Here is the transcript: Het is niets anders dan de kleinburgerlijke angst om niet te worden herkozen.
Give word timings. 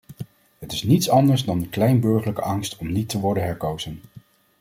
Het 0.59 0.71
is 0.71 0.83
niets 0.83 1.09
anders 1.09 1.45
dan 1.45 1.59
de 1.59 1.67
kleinburgerlijke 1.69 2.41
angst 2.41 2.77
om 2.77 2.91
niet 2.91 3.09
te 3.09 3.19
worden 3.19 3.43
herkozen. 3.43 4.01